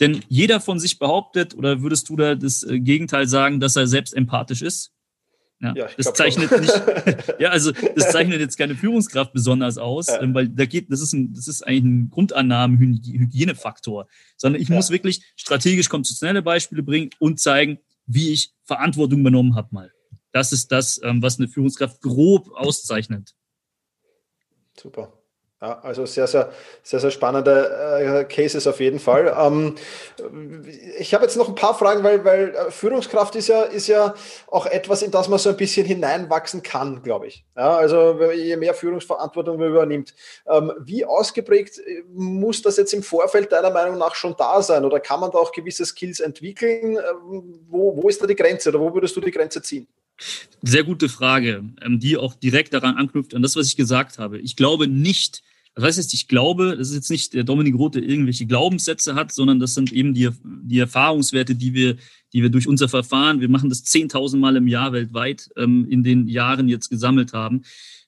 Denn 0.00 0.20
jeder 0.28 0.60
von 0.60 0.78
sich 0.78 0.98
behauptet, 0.98 1.54
oder 1.54 1.82
würdest 1.82 2.08
du 2.08 2.16
da 2.16 2.34
das 2.34 2.62
äh, 2.62 2.80
Gegenteil 2.80 3.26
sagen, 3.26 3.60
dass 3.60 3.76
er 3.76 3.86
selbst 3.86 4.14
empathisch 4.14 4.62
ist? 4.62 4.92
Ja, 5.60 5.72
ja 5.74 5.88
das 5.96 6.12
zeichnet 6.14 6.50
schon. 6.50 6.60
nicht, 6.60 7.34
ja, 7.38 7.50
also 7.50 7.72
das 7.72 8.10
zeichnet 8.10 8.40
jetzt 8.40 8.56
keine 8.56 8.74
Führungskraft 8.74 9.32
besonders 9.32 9.78
aus, 9.78 10.08
ja. 10.08 10.20
Ähm, 10.20 10.34
weil 10.34 10.48
da 10.48 10.66
geht, 10.66 10.90
das 10.90 11.00
ist 11.00 11.12
ein, 11.12 11.32
das 11.32 11.46
ist 11.46 11.62
eigentlich 11.62 11.84
ein 11.84 12.10
Grundannahmen, 12.10 12.78
Hygienefaktor, 12.78 14.08
sondern 14.36 14.60
ich 14.60 14.68
ja. 14.68 14.74
muss 14.74 14.90
wirklich 14.90 15.24
strategisch 15.36 15.88
konzeptionelle 15.88 16.42
Beispiele 16.42 16.82
bringen 16.82 17.10
und 17.20 17.38
zeigen, 17.40 17.78
wie 18.06 18.32
ich 18.32 18.52
Verantwortung 18.64 19.20
übernommen 19.20 19.54
habe 19.54 19.68
mal. 19.70 19.92
Das 20.32 20.52
ist 20.52 20.72
das, 20.72 21.00
ähm, 21.02 21.22
was 21.22 21.38
eine 21.38 21.48
Führungskraft 21.48 22.00
grob 22.02 22.50
auszeichnet. 22.54 23.34
Super. 24.76 25.12
Ja, 25.64 25.78
also 25.82 26.04
sehr, 26.04 26.26
sehr, 26.26 26.52
sehr, 26.82 27.00
sehr 27.00 27.10
spannende 27.10 27.70
äh, 27.98 28.24
Cases 28.24 28.66
auf 28.66 28.80
jeden 28.80 28.98
Fall. 28.98 29.34
Ähm, 29.34 29.76
ich 30.98 31.14
habe 31.14 31.24
jetzt 31.24 31.38
noch 31.38 31.48
ein 31.48 31.54
paar 31.54 31.74
Fragen, 31.74 32.04
weil, 32.04 32.22
weil 32.22 32.54
äh, 32.54 32.70
Führungskraft 32.70 33.34
ist 33.34 33.48
ja, 33.48 33.62
ist 33.62 33.86
ja 33.86 34.12
auch 34.48 34.66
etwas, 34.66 35.00
in 35.00 35.10
das 35.10 35.28
man 35.28 35.38
so 35.38 35.48
ein 35.48 35.56
bisschen 35.56 35.86
hineinwachsen 35.86 36.62
kann, 36.62 37.02
glaube 37.02 37.28
ich. 37.28 37.46
Ja, 37.56 37.78
also 37.78 38.20
je 38.30 38.58
mehr 38.58 38.74
Führungsverantwortung 38.74 39.58
man 39.58 39.70
übernimmt. 39.70 40.14
Ähm, 40.46 40.70
wie 40.80 41.06
ausgeprägt 41.06 41.78
äh, 41.78 42.02
muss 42.12 42.60
das 42.60 42.76
jetzt 42.76 42.92
im 42.92 43.02
Vorfeld 43.02 43.50
deiner 43.50 43.70
Meinung 43.70 43.96
nach 43.96 44.14
schon 44.14 44.34
da 44.36 44.60
sein? 44.60 44.84
Oder 44.84 45.00
kann 45.00 45.20
man 45.20 45.30
da 45.30 45.38
auch 45.38 45.52
gewisse 45.52 45.86
Skills 45.86 46.20
entwickeln? 46.20 46.98
Ähm, 46.98 47.64
wo, 47.70 47.96
wo 47.96 48.10
ist 48.10 48.20
da 48.20 48.26
die 48.26 48.36
Grenze 48.36 48.68
oder 48.68 48.80
wo 48.80 48.92
würdest 48.92 49.16
du 49.16 49.22
die 49.22 49.30
Grenze 49.30 49.62
ziehen? 49.62 49.88
Sehr 50.62 50.84
gute 50.84 51.08
Frage, 51.08 51.64
ähm, 51.82 51.98
die 51.98 52.16
auch 52.16 52.34
direkt 52.34 52.72
daran 52.72 52.96
anknüpft, 52.96 53.34
an 53.34 53.42
das, 53.42 53.56
was 53.56 53.66
ich 53.66 53.76
gesagt 53.76 54.18
habe. 54.18 54.38
Ich 54.38 54.56
glaube 54.56 54.86
nicht, 54.86 55.42
das 55.74 55.84
heißt 55.84 55.98
jetzt, 55.98 56.14
ich 56.14 56.28
glaube, 56.28 56.76
das 56.76 56.90
ist 56.90 56.94
jetzt 56.94 57.10
nicht 57.10 57.34
der 57.34 57.42
Dominik 57.42 57.74
Roth, 57.74 57.96
der 57.96 58.04
irgendwelche 58.04 58.46
Glaubenssätze 58.46 59.16
hat, 59.16 59.32
sondern 59.32 59.58
das 59.58 59.74
sind 59.74 59.92
eben 59.92 60.14
die, 60.14 60.30
die 60.44 60.78
Erfahrungswerte, 60.78 61.56
die 61.56 61.74
wir, 61.74 61.96
die 62.32 62.42
wir 62.42 62.50
durch 62.50 62.68
unser 62.68 62.88
Verfahren, 62.88 63.40
wir 63.40 63.48
machen 63.48 63.70
das 63.70 63.84
10.000 63.84 64.36
Mal 64.36 64.56
im 64.56 64.68
Jahr 64.68 64.92
weltweit, 64.92 65.50
ähm, 65.56 65.86
in 65.88 66.04
den 66.04 66.28
Jahren 66.28 66.68
jetzt 66.68 66.90
gesammelt 66.90 67.32
haben, 67.32 67.62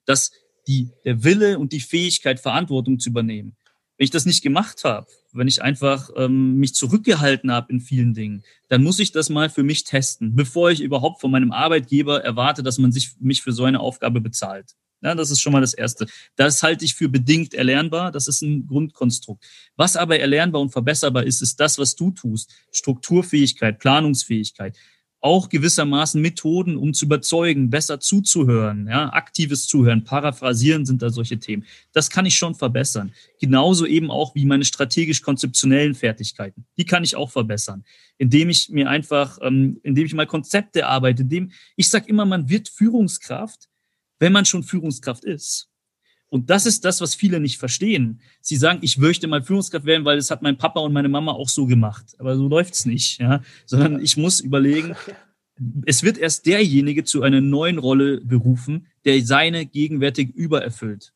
dass 0.05 0.31
die, 0.69 0.91
der 1.05 1.25
Wille 1.25 1.59
und 1.59 1.73
die 1.73 1.81
Fähigkeit, 1.81 2.39
Verantwortung 2.39 3.01
zu 3.01 3.11
übernehmen. 3.11 3.57
Wenn 3.97 4.05
ich 4.05 4.11
das 4.11 4.27
nicht 4.27 4.43
gemacht 4.43 4.85
habe, 4.85 5.07
wenn 5.33 5.49
ich 5.49 5.63
einfach 5.63 6.11
ähm, 6.17 6.57
mich 6.57 6.75
zurückgehalten 6.75 7.51
habe 7.51 7.73
in 7.73 7.81
vielen 7.81 8.15
Dingen, 8.15 8.45
dann 8.69 8.83
muss 8.83 9.01
ich 9.01 9.11
das 9.11 9.29
mal 9.29 9.51
für 9.51 9.63
mich 9.63 9.85
testen, 9.85 10.37
bevor 10.37 10.71
ich 10.71 10.81
überhaupt 10.81 11.21
von 11.21 11.31
meinem 11.31 11.51
Arbeitgeber 11.51 12.23
erwarte, 12.23 12.63
dass 12.63 12.79
man 12.79 12.93
sich 12.93 13.13
mich 13.19 13.43
für 13.43 13.53
so 13.53 13.65
eine 13.65 13.81
Aufgabe 13.81 14.21
bezahlt. 14.21 14.77
Ja, 15.03 15.15
das 15.15 15.31
ist 15.31 15.41
schon 15.41 15.53
mal 15.53 15.61
das 15.61 15.75
Erste. 15.75 16.07
Das 16.37 16.63
halte 16.63 16.85
ich 16.85 16.95
für 16.95 17.09
bedingt 17.09 17.55
erlernbar. 17.55 18.11
Das 18.11 18.29
ist 18.29 18.43
ein 18.43 18.67
Grundkonstrukt. 18.67 19.45
Was 19.77 19.97
aber 19.97 20.19
erlernbar 20.19 20.63
und 20.63 20.71
verbesserbar 20.71 21.25
ist, 21.25 21.43
ist 21.43 21.61
das, 21.61 21.79
was 21.79 21.95
du 21.97 22.11
tust. 22.11 22.53
Strukturfähigkeit, 22.73 23.79
Planungsfähigkeit. 23.79 24.77
Auch 25.21 25.49
gewissermaßen 25.49 26.21
Methoden, 26.21 26.77
um 26.77 26.95
zu 26.95 27.07
überzeugen, 27.07 27.69
besser 27.69 27.99
zuzuhören, 28.01 28.87
ja, 28.87 29.13
aktives 29.13 29.67
Zuhören, 29.67 30.05
paraphrasieren 30.05 30.87
sind 30.87 31.03
da 31.03 31.11
solche 31.11 31.39
Themen. 31.39 31.65
Das 31.93 32.11
kann 32.11 32.27
ich 32.27 32.37
schon 32.37 32.55
verbessern. 32.55 33.13
Genauso 33.41 33.87
eben 33.87 34.11
auch 34.11 34.35
wie 34.35 34.45
meine 34.45 34.65
strategisch-konzeptionellen 34.65 35.95
Fertigkeiten. 35.95 36.67
Die 36.77 36.85
kann 36.85 37.03
ich 37.03 37.17
auch 37.17 37.31
verbessern, 37.31 37.85
indem 38.19 38.51
ich 38.51 38.69
mir 38.69 38.89
einfach, 38.89 39.39
ähm, 39.43 39.81
indem 39.83 40.07
ich 40.07 40.15
mal 40.15 40.27
Konzepte 40.27 40.87
arbeite, 40.87 41.23
indem 41.23 41.51
ich 41.77 41.89
sage 41.89 42.09
immer, 42.09 42.25
man 42.25 42.49
wird 42.49 42.69
Führungskraft, 42.69 43.69
wenn 44.19 44.33
man 44.33 44.45
schon 44.45 44.63
Führungskraft 44.63 45.25
ist. 45.25 45.69
Und 46.29 46.51
das 46.51 46.67
ist 46.67 46.85
das, 46.85 47.01
was 47.01 47.15
viele 47.15 47.39
nicht 47.39 47.59
verstehen. 47.59 48.21
Sie 48.41 48.57
sagen, 48.57 48.81
ich 48.83 48.99
möchte 48.99 49.29
mal 49.29 49.43
Führungskraft 49.43 49.87
werden, 49.87 50.05
weil 50.05 50.17
das 50.17 50.31
hat 50.31 50.43
mein 50.43 50.59
Papa 50.59 50.81
und 50.81 50.93
meine 50.93 51.09
Mama 51.09 51.33
auch 51.33 51.49
so 51.49 51.67
gemacht. 51.67 52.17
Aber 52.19 52.37
so 52.37 52.49
läuft's 52.49 52.85
nicht, 52.85 53.21
ja. 53.21 53.43
Sondern 53.65 54.01
ich 54.01 54.17
muss 54.17 54.41
überlegen, 54.41 54.97
es 55.87 56.03
wird 56.03 56.19
erst 56.19 56.47
derjenige 56.47 57.05
zu 57.05 57.23
einer 57.23 57.41
neuen 57.41 57.79
Rolle 57.79 58.21
berufen, 58.21 58.89
der 59.05 59.25
seine 59.25 59.67
gegenwärtig 59.67 60.35
übererfüllt. 60.35 61.13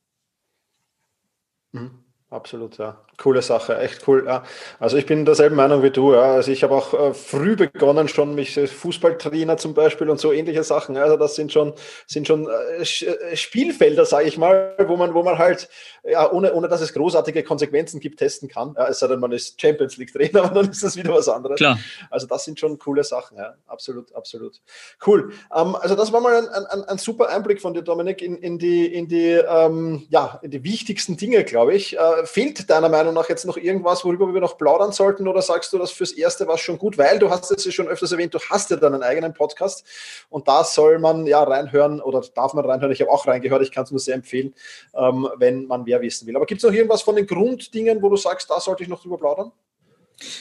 Mhm. 1.73 1.90
Absolut, 2.30 2.78
ja. 2.78 3.04
Coole 3.20 3.42
Sache, 3.42 3.78
echt 3.78 4.08
cool. 4.08 4.24
Ja. 4.26 4.44
Also 4.78 4.96
ich 4.96 5.04
bin 5.04 5.26
derselben 5.26 5.54
Meinung 5.54 5.82
wie 5.82 5.90
du. 5.90 6.14
Ja. 6.14 6.32
Also 6.34 6.50
ich 6.50 6.62
habe 6.62 6.74
auch 6.74 6.94
äh, 6.94 7.12
früh 7.12 7.54
begonnen, 7.54 8.08
schon 8.08 8.34
mich 8.34 8.58
Fußballtrainer 8.58 9.58
zum 9.58 9.74
Beispiel 9.74 10.08
und 10.08 10.18
so 10.18 10.32
ähnliche 10.32 10.64
Sachen. 10.64 10.96
Also 10.96 11.18
das 11.18 11.34
sind 11.34 11.52
schon, 11.52 11.74
sind 12.06 12.26
schon 12.26 12.48
äh, 12.48 12.82
äh 12.82 13.36
Spielfelder, 13.36 14.06
sage 14.06 14.26
ich 14.26 14.38
mal, 14.38 14.74
wo 14.86 14.96
man, 14.96 15.12
wo 15.12 15.22
man 15.22 15.36
halt, 15.36 15.68
ja, 16.02 16.32
ohne, 16.32 16.54
ohne 16.54 16.68
dass 16.68 16.80
es 16.80 16.94
großartige 16.94 17.42
Konsequenzen 17.42 18.00
gibt, 18.00 18.18
testen 18.18 18.48
kann. 18.48 18.74
Ja, 18.76 18.88
es 18.88 19.00
sei 19.00 19.08
denn, 19.08 19.20
man 19.20 19.32
ist 19.32 19.60
Champions 19.60 19.98
League 19.98 20.12
Trainer, 20.14 20.44
aber 20.44 20.62
dann 20.62 20.70
ist 20.70 20.82
das 20.82 20.96
wieder 20.96 21.12
was 21.12 21.28
anderes. 21.28 21.56
Klar. 21.56 21.78
Also 22.08 22.26
das 22.26 22.46
sind 22.46 22.58
schon 22.58 22.78
coole 22.78 23.04
Sachen, 23.04 23.36
ja. 23.36 23.54
Absolut, 23.66 24.14
absolut. 24.14 24.62
Cool. 25.06 25.32
Ähm, 25.54 25.76
also 25.76 25.94
das 25.94 26.10
war 26.10 26.22
mal 26.22 26.36
ein, 26.38 26.48
ein, 26.48 26.84
ein, 26.84 26.98
super 26.98 27.28
Einblick 27.28 27.60
von 27.60 27.74
dir, 27.74 27.82
Dominik, 27.82 28.22
in, 28.22 28.38
in 28.38 28.58
die, 28.58 28.86
in 28.86 29.08
die, 29.08 29.32
ähm, 29.32 30.06
ja, 30.08 30.40
in 30.42 30.50
die 30.50 30.64
wichtigsten 30.64 31.18
Dinge, 31.18 31.44
glaube 31.44 31.74
ich. 31.74 31.98
Äh, 31.98 32.24
fehlt 32.24 32.70
deiner 32.70 32.88
Meinung 32.88 33.10
Meinung 33.11 33.23
nach 33.23 33.29
jetzt 33.29 33.45
noch 33.45 33.57
irgendwas, 33.57 34.05
worüber 34.05 34.33
wir 34.33 34.40
noch 34.40 34.57
plaudern 34.57 34.93
sollten? 34.93 35.29
Oder 35.29 35.43
sagst 35.43 35.73
du, 35.73 35.79
das 35.79 35.90
fürs 35.90 36.12
Erste 36.12 36.47
war 36.47 36.59
schon 36.59 36.79
gut? 36.79 36.99
Weil 36.99 37.19
du 37.19 37.31
hast 37.31 37.50
es 37.50 37.64
ja 37.64 37.73
schon 37.73 37.88
öfters 37.88 38.12
erwähnt, 38.12 38.35
du 38.35 38.38
hast 38.38 38.71
ja 38.71 38.76
deinen 38.76 39.02
eigenen 39.02 39.35
Podcast 39.35 39.85
und 40.29 40.49
da 40.49 40.64
soll 40.64 40.99
man 40.99 41.26
ja 41.26 41.43
reinhören 41.43 42.00
oder 42.00 42.23
darf 42.35 42.55
man 42.55 42.64
reinhören. 42.64 42.93
Ich 42.93 43.00
habe 43.00 43.11
auch 43.11 43.26
reingehört, 43.26 43.62
ich 43.62 43.73
kann 43.73 43.85
es 43.85 43.90
nur 43.90 44.00
sehr 44.00 44.14
empfehlen, 44.14 44.55
ähm, 44.95 45.29
wenn 45.37 45.67
man 45.67 45.85
mehr 45.85 46.00
wissen 46.00 46.26
will. 46.26 46.37
Aber 46.37 46.47
gibt 46.47 46.62
es 46.62 46.69
noch 46.69 46.75
irgendwas 46.75 47.02
von 47.02 47.17
den 47.17 47.26
Grunddingen, 47.26 48.02
wo 48.02 48.09
du 48.09 48.17
sagst, 48.17 48.50
da 48.50 48.61
sollte 48.61 48.83
ich 48.83 48.88
noch 48.88 49.02
drüber 49.02 49.19
plaudern? 49.19 49.52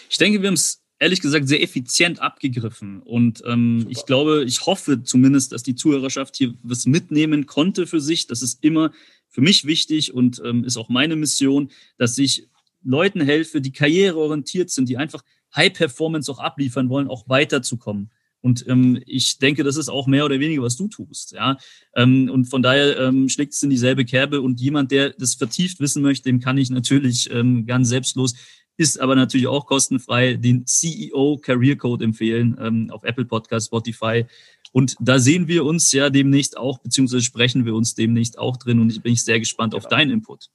Ich 0.09 0.17
denke, 0.17 0.41
wir 0.41 0.47
haben 0.47 0.55
es 0.55 0.81
ehrlich 0.99 1.21
gesagt 1.21 1.47
sehr 1.47 1.63
effizient 1.63 2.21
abgegriffen. 2.21 3.01
Und 3.01 3.41
ähm, 3.45 3.87
ich 3.89 4.05
glaube, 4.05 4.43
ich 4.43 4.65
hoffe 4.65 5.03
zumindest, 5.03 5.53
dass 5.53 5.63
die 5.63 5.75
Zuhörerschaft 5.75 6.35
hier 6.35 6.53
was 6.61 6.85
mitnehmen 6.85 7.45
konnte 7.45 7.87
für 7.87 8.01
sich. 8.01 8.27
Das 8.27 8.41
ist 8.41 8.63
immer 8.63 8.91
für 9.29 9.41
mich 9.41 9.65
wichtig 9.65 10.13
und 10.13 10.41
ähm, 10.43 10.63
ist 10.65 10.77
auch 10.77 10.89
meine 10.89 11.15
Mission, 11.15 11.71
dass 11.97 12.17
ich 12.17 12.47
Leuten 12.83 13.21
helfe, 13.21 13.61
die 13.61 13.71
karriereorientiert 13.71 14.69
sind, 14.69 14.89
die 14.89 14.97
einfach 14.97 15.23
High 15.55 15.73
Performance 15.73 16.31
auch 16.31 16.39
abliefern 16.39 16.89
wollen, 16.89 17.07
auch 17.07 17.27
weiterzukommen. 17.27 18.11
Und 18.41 18.65
ähm, 18.69 19.01
ich 19.05 19.37
denke, 19.37 19.63
das 19.63 19.75
ist 19.75 19.89
auch 19.89 20.07
mehr 20.07 20.23
oder 20.23 20.39
weniger, 20.39 20.61
was 20.61 20.77
du 20.77 20.87
tust. 20.87 21.33
Ja? 21.33 21.57
Ähm, 21.95 22.29
und 22.31 22.45
von 22.45 22.61
daher 22.61 22.97
ähm, 22.97 23.27
schlägt 23.27 23.53
es 23.53 23.63
in 23.63 23.69
dieselbe 23.69 24.05
Kerbe. 24.05 24.39
Und 24.39 24.61
jemand, 24.61 24.91
der 24.91 25.09
das 25.09 25.35
vertieft 25.35 25.81
wissen 25.81 26.01
möchte, 26.01 26.29
dem 26.29 26.39
kann 26.39 26.57
ich 26.57 26.69
natürlich 26.69 27.29
ähm, 27.31 27.65
ganz 27.65 27.89
selbstlos 27.89 28.35
ist 28.79 28.97
aber 28.97 29.13
natürlich 29.13 29.47
auch 29.47 29.65
kostenfrei, 29.65 30.35
den 30.35 30.65
CEO 30.65 31.37
Career 31.41 31.75
Code 31.75 32.05
empfehlen 32.05 32.57
ähm, 32.61 32.89
auf 32.91 33.03
Apple 33.03 33.25
Podcast, 33.25 33.67
Spotify. 33.67 34.25
Und 34.71 34.95
da 35.01 35.19
sehen 35.19 35.49
wir 35.49 35.65
uns 35.65 35.91
ja 35.91 36.09
demnächst 36.09 36.57
auch, 36.57 36.79
beziehungsweise 36.79 37.23
sprechen 37.23 37.65
wir 37.65 37.75
uns 37.75 37.93
demnächst 37.93 38.39
auch 38.39 38.55
drin. 38.55 38.79
Und 38.79 38.89
ich 38.89 39.01
bin 39.01 39.13
sehr 39.17 39.37
gespannt 39.37 39.73
genau. 39.73 39.83
auf 39.83 39.89
deinen 39.89 40.11
Input. 40.11 40.49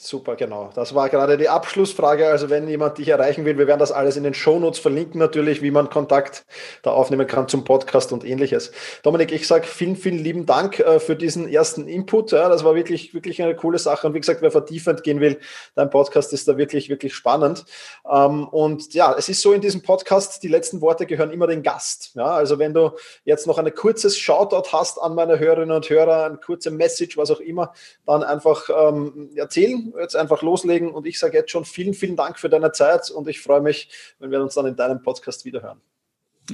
Super, 0.00 0.36
genau. 0.36 0.70
Das 0.76 0.94
war 0.94 1.08
gerade 1.08 1.36
die 1.36 1.48
Abschlussfrage. 1.48 2.28
Also 2.28 2.50
wenn 2.50 2.68
jemand 2.68 2.98
dich 2.98 3.08
erreichen 3.08 3.44
will, 3.44 3.58
wir 3.58 3.66
werden 3.66 3.80
das 3.80 3.90
alles 3.90 4.16
in 4.16 4.22
den 4.22 4.32
Shownotes 4.32 4.78
verlinken 4.78 5.18
natürlich, 5.18 5.60
wie 5.60 5.72
man 5.72 5.90
Kontakt 5.90 6.46
da 6.82 6.92
aufnehmen 6.92 7.26
kann 7.26 7.48
zum 7.48 7.64
Podcast 7.64 8.12
und 8.12 8.24
ähnliches. 8.24 8.70
Dominik, 9.02 9.32
ich 9.32 9.48
sage 9.48 9.66
vielen, 9.66 9.96
vielen 9.96 10.18
lieben 10.18 10.46
Dank 10.46 10.78
äh, 10.78 11.00
für 11.00 11.16
diesen 11.16 11.48
ersten 11.48 11.88
Input. 11.88 12.30
Ja, 12.30 12.48
das 12.48 12.62
war 12.62 12.76
wirklich, 12.76 13.12
wirklich 13.12 13.42
eine 13.42 13.56
coole 13.56 13.80
Sache. 13.80 14.06
Und 14.06 14.14
wie 14.14 14.20
gesagt, 14.20 14.40
wer 14.40 14.52
vertiefend 14.52 15.02
gehen 15.02 15.18
will, 15.18 15.40
dein 15.74 15.90
Podcast 15.90 16.32
ist 16.32 16.46
da 16.46 16.56
wirklich, 16.56 16.88
wirklich 16.90 17.12
spannend. 17.12 17.64
Ähm, 18.08 18.46
und 18.46 18.94
ja, 18.94 19.16
es 19.18 19.28
ist 19.28 19.42
so 19.42 19.52
in 19.52 19.60
diesem 19.60 19.82
Podcast, 19.82 20.44
die 20.44 20.48
letzten 20.48 20.80
Worte 20.80 21.06
gehören 21.06 21.32
immer 21.32 21.48
den 21.48 21.64
Gast. 21.64 22.12
Ja, 22.14 22.26
also 22.26 22.60
wenn 22.60 22.72
du 22.72 22.92
jetzt 23.24 23.48
noch 23.48 23.58
ein 23.58 23.74
kurzes 23.74 24.16
Shoutout 24.16 24.70
hast 24.70 24.98
an 24.98 25.16
meine 25.16 25.40
Hörerinnen 25.40 25.74
und 25.74 25.90
Hörer, 25.90 26.26
eine 26.26 26.36
kurze 26.36 26.70
Message, 26.70 27.16
was 27.16 27.32
auch 27.32 27.40
immer, 27.40 27.72
dann 28.06 28.22
einfach 28.22 28.68
ähm, 28.72 29.30
erzählen 29.34 29.87
jetzt 29.98 30.16
einfach 30.16 30.42
loslegen 30.42 30.90
und 30.90 31.06
ich 31.06 31.18
sage 31.18 31.38
jetzt 31.38 31.50
schon 31.50 31.64
vielen, 31.64 31.94
vielen 31.94 32.16
Dank 32.16 32.38
für 32.38 32.48
deine 32.48 32.72
Zeit 32.72 33.10
und 33.10 33.28
ich 33.28 33.40
freue 33.40 33.60
mich, 33.60 33.88
wenn 34.18 34.30
wir 34.30 34.42
uns 34.42 34.54
dann 34.54 34.66
in 34.66 34.76
deinem 34.76 35.02
Podcast 35.02 35.44
wiederhören. 35.44 35.80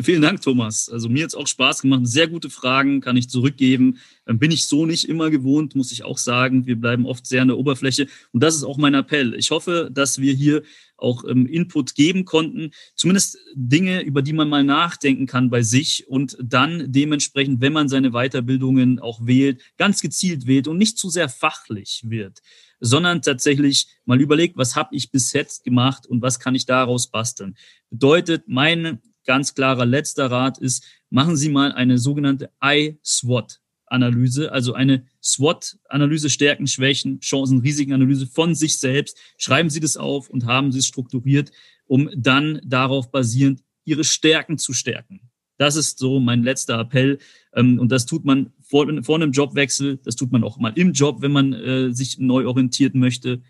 Vielen 0.02 0.22
Dank, 0.22 0.42
Thomas. 0.42 0.88
Also 0.88 1.08
mir 1.08 1.22
hat 1.22 1.28
es 1.28 1.34
auch 1.36 1.46
Spaß 1.46 1.82
gemacht. 1.82 2.00
Sehr 2.04 2.26
gute 2.26 2.50
Fragen 2.50 3.00
kann 3.00 3.16
ich 3.16 3.28
zurückgeben. 3.28 3.98
Ähm, 4.26 4.40
bin 4.40 4.50
ich 4.50 4.66
so 4.66 4.86
nicht 4.86 5.08
immer 5.08 5.30
gewohnt, 5.30 5.76
muss 5.76 5.92
ich 5.92 6.02
auch 6.02 6.18
sagen. 6.18 6.66
Wir 6.66 6.74
bleiben 6.74 7.06
oft 7.06 7.24
sehr 7.26 7.42
an 7.42 7.48
der 7.48 7.58
Oberfläche. 7.58 8.08
Und 8.32 8.42
das 8.42 8.56
ist 8.56 8.64
auch 8.64 8.76
mein 8.76 8.94
Appell. 8.94 9.34
Ich 9.34 9.52
hoffe, 9.52 9.90
dass 9.92 10.20
wir 10.20 10.32
hier 10.32 10.64
auch 10.96 11.22
ähm, 11.28 11.46
Input 11.46 11.94
geben 11.94 12.24
konnten. 12.24 12.72
Zumindest 12.96 13.38
Dinge, 13.54 14.02
über 14.02 14.22
die 14.22 14.32
man 14.32 14.48
mal 14.48 14.64
nachdenken 14.64 15.26
kann 15.26 15.48
bei 15.48 15.62
sich 15.62 16.08
und 16.08 16.36
dann 16.42 16.90
dementsprechend, 16.90 17.60
wenn 17.60 17.72
man 17.72 17.88
seine 17.88 18.10
Weiterbildungen 18.10 18.98
auch 18.98 19.24
wählt, 19.24 19.62
ganz 19.76 20.00
gezielt 20.00 20.48
wählt 20.48 20.66
und 20.66 20.78
nicht 20.78 20.98
zu 20.98 21.08
sehr 21.08 21.28
fachlich 21.28 22.02
wird 22.08 22.40
sondern 22.84 23.22
tatsächlich 23.22 23.88
mal 24.04 24.20
überlegt, 24.20 24.56
was 24.58 24.76
habe 24.76 24.94
ich 24.94 25.10
bis 25.10 25.32
jetzt 25.32 25.64
gemacht 25.64 26.06
und 26.06 26.20
was 26.20 26.38
kann 26.38 26.54
ich 26.54 26.66
daraus 26.66 27.10
basteln. 27.10 27.56
Bedeutet, 27.88 28.44
mein 28.46 29.00
ganz 29.24 29.54
klarer 29.54 29.86
letzter 29.86 30.30
Rat 30.30 30.58
ist, 30.58 30.84
machen 31.08 31.36
Sie 31.36 31.48
mal 31.48 31.72
eine 31.72 31.98
sogenannte 31.98 32.50
I-SWOT. 32.62 33.60
Analyse, 33.86 34.50
also 34.50 34.72
eine 34.72 35.06
SWOT-Analyse, 35.22 36.28
Stärken, 36.28 36.66
Schwächen, 36.66 37.20
Chancen, 37.20 37.60
Risikenanalyse 37.60 38.26
von 38.26 38.54
sich 38.54 38.78
selbst. 38.78 39.16
Schreiben 39.36 39.70
Sie 39.70 39.78
das 39.78 39.96
auf 39.96 40.30
und 40.30 40.46
haben 40.46 40.72
Sie 40.72 40.80
es 40.80 40.86
strukturiert, 40.86 41.52
um 41.86 42.10
dann 42.16 42.60
darauf 42.64 43.10
basierend 43.10 43.62
Ihre 43.84 44.04
Stärken 44.04 44.58
zu 44.58 44.72
stärken. 44.72 45.30
Das 45.58 45.76
ist 45.76 45.98
so 45.98 46.18
mein 46.18 46.42
letzter 46.42 46.80
Appell. 46.80 47.18
Ähm, 47.54 47.78
und 47.78 47.92
das 47.92 48.06
tut 48.06 48.24
man 48.24 48.52
vor, 48.74 48.88
vor 49.04 49.14
einem 49.14 49.30
Jobwechsel, 49.30 49.98
das 49.98 50.16
tut 50.16 50.32
man 50.32 50.42
auch 50.42 50.58
mal 50.58 50.72
im 50.74 50.90
Job, 50.90 51.22
wenn 51.22 51.30
man 51.30 51.52
äh, 51.52 51.92
sich 51.92 52.18
neu 52.18 52.44
orientieren 52.48 52.98
möchte. 52.98 53.40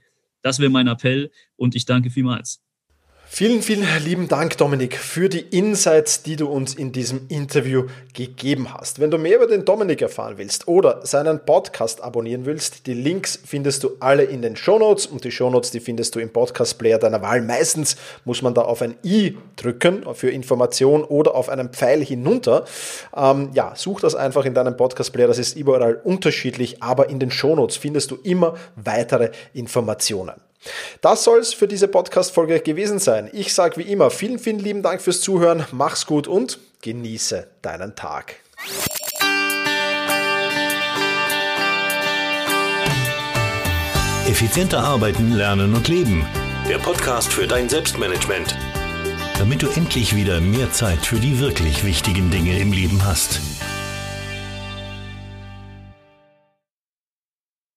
Das 0.42 0.58
wäre 0.58 0.70
mein 0.70 0.86
Appell 0.86 1.30
und 1.56 1.74
ich 1.74 1.86
danke 1.86 2.10
vielmals. 2.10 2.62
Vielen, 3.26 3.62
vielen 3.62 3.86
lieben 4.04 4.28
Dank, 4.28 4.56
Dominik, 4.58 4.96
für 4.96 5.28
die 5.28 5.40
Insights, 5.40 6.22
die 6.22 6.36
du 6.36 6.46
uns 6.46 6.74
in 6.74 6.92
diesem 6.92 7.26
Interview 7.28 7.86
gegeben 8.12 8.72
hast. 8.72 9.00
Wenn 9.00 9.10
du 9.10 9.18
mehr 9.18 9.36
über 9.36 9.48
den 9.48 9.64
Dominik 9.64 10.02
erfahren 10.02 10.34
willst 10.36 10.68
oder 10.68 11.04
seinen 11.04 11.44
Podcast 11.44 12.00
abonnieren 12.00 12.46
willst, 12.46 12.86
die 12.86 12.94
Links 12.94 13.36
findest 13.44 13.82
du 13.82 13.92
alle 13.98 14.22
in 14.22 14.40
den 14.40 14.54
Shownotes 14.54 15.06
und 15.06 15.24
die 15.24 15.32
Shownotes, 15.32 15.72
die 15.72 15.80
findest 15.80 16.14
du 16.14 16.20
im 16.20 16.32
Podcast-Player 16.32 16.98
deiner 16.98 17.22
Wahl. 17.22 17.42
Meistens 17.42 17.96
muss 18.24 18.40
man 18.40 18.54
da 18.54 18.62
auf 18.62 18.82
ein 18.82 18.94
i 19.02 19.36
drücken 19.56 20.04
für 20.14 20.30
Information 20.30 21.02
oder 21.02 21.34
auf 21.34 21.48
einen 21.48 21.70
Pfeil 21.70 22.04
hinunter. 22.04 22.66
Ähm, 23.16 23.50
ja, 23.52 23.72
such 23.74 24.00
das 24.00 24.14
einfach 24.14 24.44
in 24.44 24.54
deinem 24.54 24.76
Podcast-Player, 24.76 25.26
das 25.26 25.38
ist 25.38 25.56
überall 25.56 26.00
unterschiedlich, 26.04 26.82
aber 26.84 27.08
in 27.08 27.18
den 27.18 27.32
Shownotes 27.32 27.78
findest 27.78 28.12
du 28.12 28.16
immer 28.22 28.54
weitere 28.76 29.30
Informationen. 29.54 30.34
Das 31.00 31.24
soll 31.24 31.40
es 31.40 31.54
für 31.54 31.68
diese 31.68 31.88
Podcast-Folge 31.88 32.60
gewesen 32.60 32.98
sein. 32.98 33.28
Ich 33.32 33.54
sage 33.54 33.76
wie 33.76 33.90
immer 33.90 34.10
vielen, 34.10 34.38
vielen 34.38 34.58
lieben 34.58 34.82
Dank 34.82 35.02
fürs 35.02 35.20
Zuhören. 35.20 35.66
Mach's 35.72 36.06
gut 36.06 36.26
und 36.26 36.58
genieße 36.82 37.46
deinen 37.62 37.94
Tag. 37.94 38.36
Effizienter 44.26 44.82
arbeiten, 44.82 45.32
lernen 45.32 45.74
und 45.74 45.88
leben. 45.88 46.26
Der 46.68 46.78
Podcast 46.78 47.32
für 47.32 47.46
dein 47.46 47.68
Selbstmanagement. 47.68 48.56
Damit 49.38 49.62
du 49.62 49.68
endlich 49.68 50.16
wieder 50.16 50.40
mehr 50.40 50.72
Zeit 50.72 51.04
für 51.04 51.16
die 51.20 51.38
wirklich 51.40 51.84
wichtigen 51.84 52.30
Dinge 52.30 52.58
im 52.58 52.72
Leben 52.72 53.04
hast. 53.04 53.40